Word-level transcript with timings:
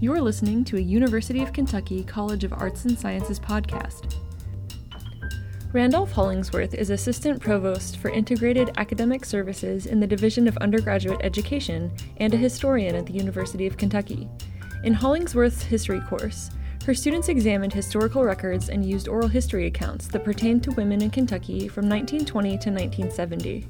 You're 0.00 0.20
listening 0.20 0.62
to 0.66 0.76
a 0.76 0.80
University 0.80 1.42
of 1.42 1.52
Kentucky 1.52 2.04
College 2.04 2.44
of 2.44 2.52
Arts 2.52 2.84
and 2.84 2.96
Sciences 2.96 3.40
podcast. 3.40 4.14
Randolph 5.72 6.12
Hollingsworth 6.12 6.72
is 6.72 6.90
Assistant 6.90 7.40
Provost 7.40 7.96
for 7.96 8.08
Integrated 8.08 8.70
Academic 8.76 9.24
Services 9.24 9.86
in 9.86 9.98
the 9.98 10.06
Division 10.06 10.46
of 10.46 10.56
Undergraduate 10.58 11.18
Education 11.24 11.90
and 12.18 12.32
a 12.32 12.36
historian 12.36 12.94
at 12.94 13.06
the 13.06 13.12
University 13.12 13.66
of 13.66 13.76
Kentucky. 13.76 14.28
In 14.84 14.94
Hollingsworth's 14.94 15.62
history 15.62 16.00
course, 16.02 16.50
her 16.86 16.94
students 16.94 17.28
examined 17.28 17.72
historical 17.72 18.22
records 18.22 18.68
and 18.68 18.88
used 18.88 19.08
oral 19.08 19.26
history 19.26 19.66
accounts 19.66 20.06
that 20.06 20.24
pertained 20.24 20.62
to 20.62 20.70
women 20.70 21.02
in 21.02 21.10
Kentucky 21.10 21.66
from 21.66 21.88
1920 21.88 22.50
to 22.50 22.70
1970. 22.70 23.66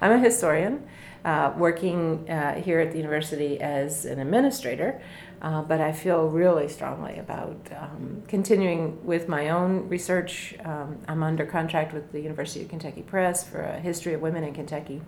I'm 0.00 0.12
a 0.12 0.18
historian 0.18 0.86
uh, 1.28 1.52
working 1.58 2.28
uh, 2.30 2.54
here 2.54 2.80
at 2.80 2.90
the 2.92 2.96
university 2.96 3.60
as 3.60 4.06
an 4.06 4.18
administrator, 4.18 4.98
uh, 5.42 5.60
but 5.60 5.78
I 5.78 5.92
feel 5.92 6.28
really 6.28 6.68
strongly 6.68 7.18
about 7.18 7.68
um, 7.76 8.22
continuing 8.26 9.04
with 9.04 9.28
my 9.28 9.50
own 9.50 9.90
research. 9.90 10.54
Um, 10.64 10.98
I'm 11.06 11.22
under 11.22 11.44
contract 11.44 11.92
with 11.92 12.12
the 12.12 12.20
University 12.20 12.62
of 12.62 12.70
Kentucky 12.70 13.02
Press 13.02 13.46
for 13.46 13.60
a 13.60 13.78
history 13.78 14.14
of 14.14 14.22
women 14.22 14.42
in 14.42 14.54
Kentucky. 14.54 15.02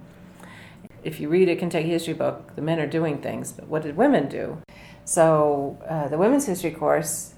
If 1.03 1.21
you 1.21 1.31
read 1.31 1.49
a 1.49 1.57
Kentucky 1.57 1.89
history 1.89 2.13
book, 2.13 2.55
the 2.55 2.61
men 2.61 2.79
are 2.81 2.87
doing 2.87 3.23
things, 3.23 3.53
but 3.53 3.67
what 3.69 3.83
did 3.83 3.97
women 3.97 4.29
do? 4.29 4.59
So 5.07 5.79
uh, 5.89 6.09
the 6.09 6.19
women's 6.19 6.45
history 6.45 6.73
course 6.73 7.33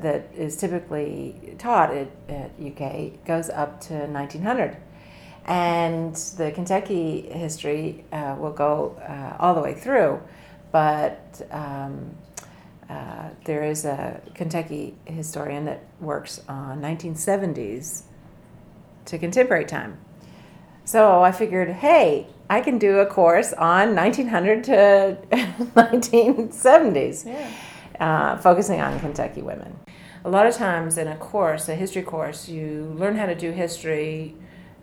that 0.00 0.28
is 0.34 0.58
typically 0.58 1.54
taught 1.56 1.90
at, 1.90 2.08
at 2.28 2.50
UK 2.60 3.24
goes 3.24 3.48
up 3.48 3.80
to 3.88 3.94
1900 3.94 4.76
and 5.46 6.14
the 6.14 6.52
Kentucky 6.52 7.22
history 7.22 8.04
uh, 8.12 8.36
will 8.38 8.52
go 8.52 8.96
uh, 9.08 9.36
all 9.38 9.54
the 9.54 9.60
way 9.60 9.74
through, 9.74 10.20
but 10.72 11.40
um, 11.50 12.14
uh, 12.88 13.30
there 13.44 13.64
is 13.64 13.84
a 13.84 14.20
Kentucky 14.34 14.94
historian 15.06 15.64
that 15.64 15.82
works 16.00 16.40
on 16.48 16.80
1970s 16.80 18.02
to 19.06 19.18
contemporary 19.18 19.64
time. 19.64 19.98
So 20.84 21.22
I 21.22 21.32
figured, 21.32 21.68
hey, 21.68 22.26
I 22.48 22.60
can 22.60 22.78
do 22.78 22.98
a 22.98 23.06
course 23.06 23.52
on 23.52 23.94
1900 23.94 24.64
to 24.64 25.18
1970s, 25.30 27.26
yeah. 27.26 27.50
Uh, 28.00 28.36
focusing 28.38 28.80
on 28.80 28.98
Kentucky 28.98 29.42
women. 29.42 29.78
A 30.24 30.30
lot 30.30 30.46
of 30.46 30.54
times 30.54 30.98
in 30.98 31.06
a 31.06 31.16
course, 31.16 31.68
a 31.68 31.74
history 31.74 32.02
course, 32.02 32.48
you 32.48 32.94
learn 32.98 33.16
how 33.16 33.26
to 33.26 33.34
do 33.34 33.52
history 33.52 34.34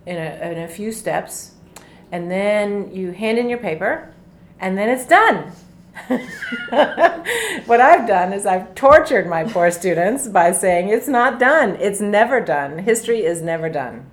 in 0.08 0.16
a, 0.16 0.52
in 0.52 0.58
a 0.58 0.68
few 0.68 0.90
steps, 0.90 1.52
and 2.10 2.30
then 2.30 2.90
you 2.94 3.12
hand 3.12 3.38
in 3.38 3.48
your 3.48 3.58
paper, 3.58 4.14
and 4.58 4.76
then 4.78 4.88
it's 4.88 5.06
done. 5.06 5.52
what 7.66 7.80
I've 7.80 8.06
done 8.06 8.32
is 8.32 8.46
I've 8.46 8.74
tortured 8.74 9.28
my 9.28 9.44
poor 9.44 9.70
students 9.70 10.28
by 10.28 10.52
saying 10.52 10.88
it's 10.88 11.08
not 11.08 11.38
done. 11.38 11.76
It's 11.76 12.00
never 12.00 12.40
done. 12.40 12.78
History 12.78 13.24
is 13.24 13.42
never 13.42 13.68
done. 13.68 14.08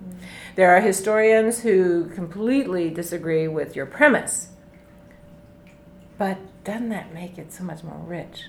There 0.56 0.76
are 0.76 0.82
historians 0.82 1.62
who 1.62 2.10
completely 2.10 2.90
disagree 2.90 3.48
with 3.48 3.76
your 3.76 3.86
premise. 3.86 4.50
But 6.18 6.38
doesn't 6.64 6.90
that 6.90 7.14
make 7.14 7.38
it 7.38 7.54
so 7.54 7.64
much 7.64 7.84
more 7.84 8.02
rich? 8.06 8.46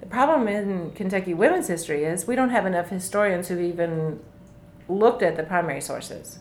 The 0.00 0.06
problem 0.06 0.48
in 0.48 0.92
Kentucky 0.92 1.34
women's 1.34 1.68
history 1.68 2.04
is 2.04 2.26
we 2.26 2.36
don't 2.36 2.50
have 2.50 2.66
enough 2.66 2.88
historians 2.88 3.48
who've 3.48 3.60
even 3.60 4.20
looked 4.88 5.22
at 5.22 5.36
the 5.36 5.42
primary 5.42 5.80
sources. 5.80 6.38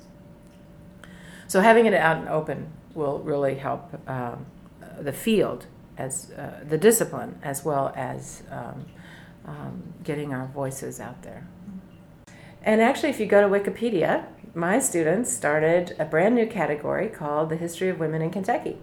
So 1.56 1.61
having 1.61 1.86
it 1.86 1.94
out 1.94 2.17
and 2.17 2.28
open 2.28 2.67
will 2.95 3.20
really 3.20 3.56
help 3.56 3.89
um, 4.09 4.45
the 5.00 5.14
field 5.14 5.67
as 5.98 6.31
uh, 6.31 6.66
the 6.67 6.78
discipline 6.78 7.39
as 7.44 7.64
well 7.64 7.94
as 7.95 8.44
um, 8.52 8.86
um, 9.45 9.94
getting 10.03 10.33
our 10.33 10.48
voices 10.48 11.00
out 11.00 11.21
there. 11.21 11.48
And 12.61 12.82
actually, 12.82 13.08
if 13.08 13.21
you 13.21 13.26
go 13.26 13.39
to 13.39 13.48
Wikipedia, 13.48 14.26
my 14.54 14.80
students 14.80 15.32
started 15.32 15.95
a 15.98 16.04
brand 16.04 16.36
new 16.36 16.45
category 16.45 17.08
called 17.08 17.48
the 17.48 17.55
History 17.55 17.87
of 17.87 18.02
Women 18.02 18.22
in 18.22 18.32
Kentucky. 18.32 18.77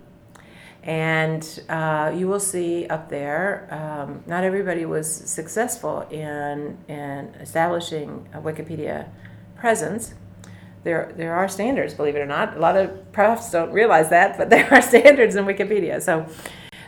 And 0.83 1.45
uh, 1.69 2.11
you 2.17 2.27
will 2.27 2.41
see 2.41 2.87
up 2.87 3.11
there, 3.11 3.69
um, 3.71 4.25
not 4.27 4.45
everybody 4.45 4.87
was 4.87 5.15
successful 5.15 6.09
in, 6.11 6.79
in 6.89 7.35
establishing 7.39 8.31
a 8.33 8.41
Wikipedia 8.41 9.11
presence 9.57 10.15
there 10.85 11.13
there 11.17 11.35
are 11.35 11.49
standards, 11.49 11.95
believe 11.95 12.17
it 12.17 12.21
or 12.21 12.27
not. 12.27 12.57
A 12.57 12.61
lot 12.61 12.77
of 12.77 13.13
profs 13.13 13.51
don't 13.51 13.73
realize 13.73 14.11
that, 14.11 14.37
but 14.39 14.51
there 14.55 14.73
are 14.73 14.83
standards 14.83 15.37
in 15.37 15.45
Wikipedia. 15.45 16.03
So 16.03 16.27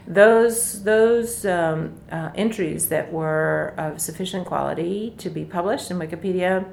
those 0.07 0.83
those 0.83 1.47
um, 1.47 1.95
uh, 2.11 2.31
entries 2.35 2.89
that 2.89 3.13
were 3.13 3.75
of 3.79 4.01
sufficient 4.01 4.47
quality 4.47 5.15
to 5.19 5.31
be 5.31 5.45
published 5.45 5.91
in 5.91 5.99
Wikipedia 5.99 6.67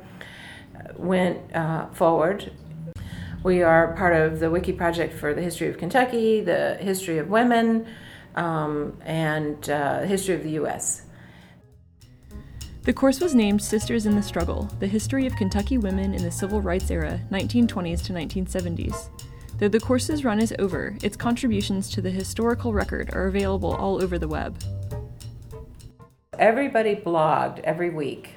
went 0.98 1.56
uh, 1.56 1.88
forward. 1.90 2.52
We 3.44 3.64
are 3.64 3.96
part 3.96 4.16
of 4.16 4.40
the 4.40 4.52
Wiki 4.52 4.72
project 4.72 5.14
for 5.14 5.34
the 5.34 5.42
history 5.42 5.68
of 5.68 5.78
Kentucky, 5.78 6.42
the 6.42 6.78
history 6.80 7.18
of 7.18 7.30
women, 7.30 7.88
um, 8.36 8.98
and 9.04 9.68
uh, 9.70 10.02
history 10.02 10.36
of 10.36 10.44
the 10.44 10.52
U.S. 10.52 11.04
The 12.84 12.94
course 12.94 13.20
was 13.22 13.36
named 13.36 13.62
Sisters 13.62 14.08
in 14.08 14.16
the 14.16 14.24
Struggle 14.24 14.64
The 14.80 14.88
History 14.88 15.28
of 15.28 15.36
Kentucky 15.36 15.78
Women 15.78 16.16
in 16.16 16.24
the 16.24 16.32
Civil 16.32 16.64
Rights 16.64 16.90
Era, 16.90 17.22
1920s 17.30 18.04
to 18.06 18.14
1970s. 18.14 19.10
Though 19.60 19.68
the 19.68 19.80
course's 19.80 20.26
run 20.26 20.40
is 20.40 20.52
over, 20.58 20.98
its 21.04 21.16
contributions 21.16 21.92
to 21.92 22.02
the 22.02 22.10
historical 22.10 22.74
record 22.74 23.14
are 23.14 23.28
available 23.28 23.76
all 23.76 24.02
over 24.02 24.18
the 24.18 24.28
web. 24.28 24.60
Everybody 26.40 26.96
blogged 26.96 27.60
every 27.60 27.92
week 27.92 28.32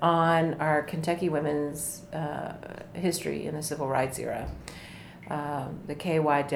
on 0.00 0.54
our 0.60 0.84
Kentucky 0.84 1.28
women's 1.28 2.02
uh, 2.12 2.54
history 2.92 3.46
in 3.46 3.56
the 3.56 3.62
civil 3.62 3.88
rights 3.88 4.20
era, 4.20 4.48
um, 5.28 5.80
the 5.88 5.96
kywcrh.org. 5.96 6.48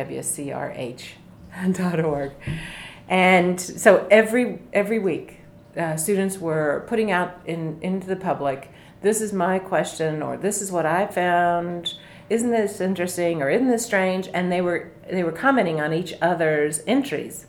And 3.09 3.61
so 3.61 4.07
every 4.09 4.61
every 4.73 5.01
week 5.01 5.38
uh, 5.79 5.97
students 5.97 6.39
were 6.39 6.85
putting 6.89 7.11
out 7.11 7.41
in, 7.47 7.79
into 7.81 8.07
the 8.07 8.17
public 8.17 8.71
this 9.01 9.21
is 9.21 9.33
my 9.33 9.59
question 9.59 10.23
or 10.23 10.37
this 10.37 10.61
is 10.61 10.73
what 10.73 10.87
i 10.87 11.07
found. 11.07 11.95
Isn't 12.29 12.51
this 12.51 12.81
interesting 12.81 13.41
or 13.41 13.49
isn't 13.49 13.69
this 13.69 13.85
strange? 13.85 14.29
And 14.35 14.51
they 14.53 14.61
were 14.61 14.93
they 15.11 15.23
were 15.23 15.33
commenting 15.33 15.81
on 15.81 15.93
each 15.93 16.15
other's 16.21 16.83
entries. 16.87 17.47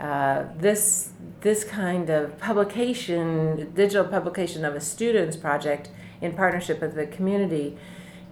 Uh, 0.00 0.44
this 0.56 1.10
this 1.42 1.64
kind 1.64 2.10
of 2.10 2.38
publication 2.38 3.72
digital 3.74 4.04
publication 4.04 4.64
of 4.64 4.74
a 4.74 4.80
student's 4.80 5.36
project 5.36 5.90
in 6.20 6.32
partnership 6.32 6.80
with 6.80 6.94
the 6.94 7.06
community 7.06 7.76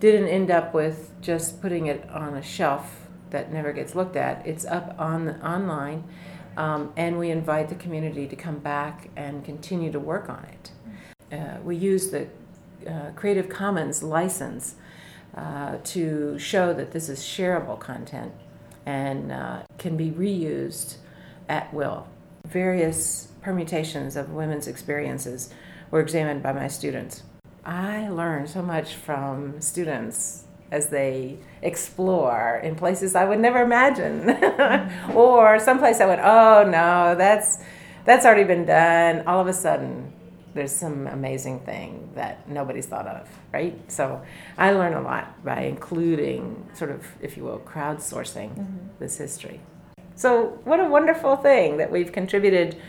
didn't 0.00 0.28
end 0.28 0.50
up 0.50 0.74
with 0.74 1.12
just 1.20 1.60
putting 1.62 1.86
it 1.86 2.08
on 2.10 2.34
a 2.34 2.42
shelf 2.42 3.06
that 3.30 3.52
never 3.52 3.72
gets 3.72 3.94
looked 3.94 4.16
at. 4.16 4.44
It's 4.46 4.64
up 4.64 4.94
on 4.98 5.40
online 5.42 6.04
um, 6.56 6.92
and 6.96 7.18
we 7.18 7.30
invite 7.30 7.68
the 7.68 7.74
community 7.74 8.26
to 8.26 8.36
come 8.36 8.58
back 8.58 9.10
and 9.16 9.44
continue 9.44 9.92
to 9.92 10.00
work 10.00 10.28
on 10.28 10.44
it. 10.44 10.70
Uh, 11.32 11.58
we 11.62 11.76
use 11.76 12.10
the 12.10 12.28
uh, 12.88 13.10
Creative 13.14 13.48
Commons 13.48 14.02
license 14.02 14.76
uh, 15.34 15.76
to 15.84 16.38
show 16.38 16.72
that 16.72 16.92
this 16.92 17.08
is 17.08 17.20
shareable 17.20 17.78
content 17.78 18.32
and 18.86 19.32
uh, 19.32 19.62
can 19.78 19.96
be 19.96 20.10
reused 20.10 20.96
at 21.48 21.72
will. 21.74 22.06
Various 22.46 23.28
permutations 23.42 24.16
of 24.16 24.30
women's 24.30 24.66
experiences 24.66 25.50
were 25.90 26.00
examined 26.00 26.42
by 26.42 26.52
my 26.52 26.68
students. 26.68 27.22
I 27.64 28.08
learned 28.08 28.48
so 28.48 28.62
much 28.62 28.94
from 28.94 29.60
students 29.60 30.45
as 30.70 30.88
they 30.88 31.38
explore 31.62 32.60
in 32.62 32.74
places 32.74 33.14
I 33.14 33.24
would 33.24 33.38
never 33.38 33.62
imagine, 33.62 34.30
or 35.14 35.58
someplace 35.58 36.00
I 36.00 36.06
went, 36.06 36.20
oh 36.22 36.64
no, 36.64 37.14
that's 37.16 37.58
that's 38.04 38.24
already 38.24 38.44
been 38.44 38.64
done. 38.64 39.26
All 39.26 39.40
of 39.40 39.48
a 39.48 39.52
sudden, 39.52 40.12
there's 40.54 40.72
some 40.72 41.06
amazing 41.06 41.60
thing 41.60 42.10
that 42.14 42.48
nobody's 42.48 42.86
thought 42.86 43.06
of, 43.06 43.28
right? 43.52 43.78
So 43.90 44.22
I 44.56 44.70
learn 44.72 44.94
a 44.94 45.02
lot 45.02 45.44
by 45.44 45.62
including, 45.62 46.68
sort 46.72 46.90
of, 46.90 47.04
if 47.20 47.36
you 47.36 47.44
will, 47.44 47.58
crowdsourcing 47.58 48.56
mm-hmm. 48.56 48.86
this 48.98 49.18
history. 49.18 49.60
So 50.14 50.58
what 50.64 50.80
a 50.80 50.84
wonderful 50.84 51.36
thing 51.36 51.76
that 51.76 51.92
we've 51.92 52.10
contributed 52.10 52.80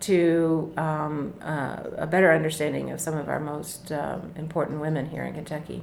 to 0.00 0.72
um, 0.76 1.34
uh, 1.42 1.82
a 1.96 2.06
better 2.06 2.32
understanding 2.32 2.90
of 2.92 3.00
some 3.00 3.16
of 3.16 3.28
our 3.28 3.40
most 3.40 3.90
um, 3.90 4.32
important 4.36 4.80
women 4.80 5.10
here 5.10 5.24
in 5.24 5.34
Kentucky. 5.34 5.82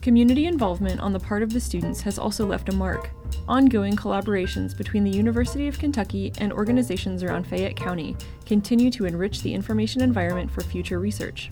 Community 0.00 0.46
involvement 0.46 1.00
on 1.00 1.12
the 1.12 1.18
part 1.18 1.42
of 1.42 1.52
the 1.52 1.58
students 1.58 2.00
has 2.02 2.20
also 2.20 2.46
left 2.46 2.68
a 2.68 2.72
mark. 2.72 3.10
Ongoing 3.48 3.96
collaborations 3.96 4.76
between 4.76 5.02
the 5.02 5.10
University 5.10 5.66
of 5.66 5.78
Kentucky 5.78 6.32
and 6.38 6.52
organizations 6.52 7.24
around 7.24 7.46
Fayette 7.46 7.74
County 7.74 8.16
continue 8.46 8.90
to 8.92 9.06
enrich 9.06 9.42
the 9.42 9.52
information 9.52 10.00
environment 10.00 10.52
for 10.52 10.60
future 10.60 11.00
research. 11.00 11.50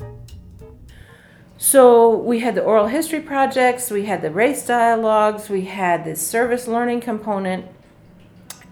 So, 1.58 2.16
we 2.16 2.40
had 2.40 2.54
the 2.54 2.62
oral 2.62 2.86
history 2.86 3.20
projects, 3.20 3.90
we 3.90 4.04
had 4.04 4.22
the 4.22 4.30
race 4.30 4.64
dialogues, 4.64 5.48
we 5.48 5.62
had 5.62 6.04
the 6.04 6.14
service 6.14 6.68
learning 6.68 7.00
component, 7.00 7.66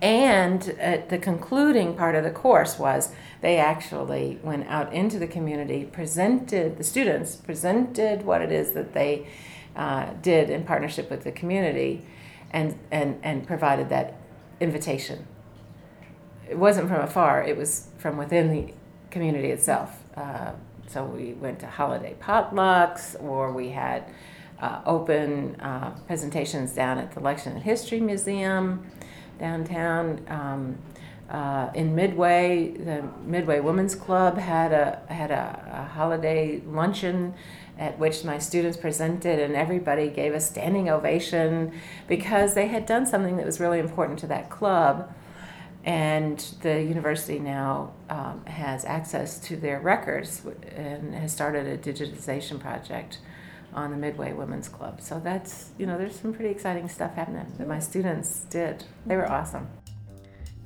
And 0.04 0.76
uh, 0.82 0.98
the 1.08 1.16
concluding 1.16 1.96
part 1.96 2.14
of 2.14 2.24
the 2.24 2.30
course 2.30 2.78
was 2.78 3.10
they 3.40 3.56
actually 3.56 4.38
went 4.42 4.66
out 4.68 4.92
into 4.92 5.18
the 5.18 5.26
community, 5.26 5.84
presented, 5.84 6.76
the 6.76 6.84
students 6.84 7.36
presented 7.36 8.22
what 8.22 8.42
it 8.42 8.52
is 8.52 8.72
that 8.72 8.92
they 8.92 9.26
uh, 9.76 10.12
did 10.22 10.50
in 10.50 10.64
partnership 10.64 11.10
with 11.10 11.24
the 11.24 11.32
community 11.32 12.04
and, 12.50 12.78
and, 12.90 13.18
and 13.22 13.46
provided 13.46 13.88
that 13.88 14.16
invitation. 14.60 15.26
It 16.48 16.58
wasn't 16.58 16.88
from 16.88 17.00
afar, 17.00 17.42
it 17.42 17.56
was 17.56 17.88
from 17.98 18.16
within 18.16 18.50
the 18.50 18.74
community 19.10 19.50
itself. 19.50 20.02
Uh, 20.16 20.52
so 20.86 21.04
we 21.04 21.32
went 21.32 21.58
to 21.60 21.66
holiday 21.66 22.14
potlucks, 22.20 23.20
or 23.22 23.52
we 23.52 23.70
had 23.70 24.04
uh, 24.60 24.80
open 24.86 25.56
uh, 25.60 25.90
presentations 26.06 26.72
down 26.72 26.98
at 26.98 27.12
the 27.12 27.20
and 27.20 27.62
History 27.62 28.00
Museum 28.00 28.86
downtown. 29.38 30.24
Um, 30.28 30.78
uh, 31.30 31.70
in 31.74 31.94
Midway, 31.94 32.72
the 32.72 33.02
Midway 33.24 33.60
Women's 33.60 33.94
Club 33.94 34.36
had 34.36 34.72
a 34.72 35.00
had 35.08 35.30
a, 35.30 35.70
a, 35.72 35.94
holiday 35.94 36.60
luncheon 36.66 37.34
at 37.78 37.98
which 37.98 38.24
my 38.24 38.38
students 38.38 38.76
presented, 38.76 39.40
and 39.40 39.54
everybody 39.54 40.08
gave 40.08 40.34
a 40.34 40.40
standing 40.40 40.90
ovation 40.90 41.72
because 42.06 42.54
they 42.54 42.68
had 42.68 42.84
done 42.86 43.06
something 43.06 43.36
that 43.38 43.46
was 43.46 43.58
really 43.58 43.78
important 43.78 44.18
to 44.18 44.26
that 44.26 44.50
club. 44.50 45.12
And 45.84 46.38
the 46.60 46.82
university 46.82 47.38
now 47.38 47.92
um, 48.08 48.44
has 48.46 48.84
access 48.84 49.38
to 49.40 49.56
their 49.56 49.80
records 49.80 50.42
and 50.74 51.14
has 51.14 51.32
started 51.32 51.66
a 51.66 51.76
digitization 51.76 52.58
project 52.58 53.18
on 53.74 53.90
the 53.90 53.96
Midway 53.96 54.32
Women's 54.32 54.68
Club. 54.68 55.00
So 55.00 55.20
that's, 55.22 55.70
you 55.76 55.84
know, 55.84 55.98
there's 55.98 56.18
some 56.18 56.32
pretty 56.32 56.50
exciting 56.50 56.88
stuff 56.88 57.14
happening 57.14 57.52
that 57.58 57.66
my 57.66 57.80
students 57.80 58.44
did. 58.48 58.84
They 59.04 59.16
were 59.16 59.30
awesome. 59.30 59.68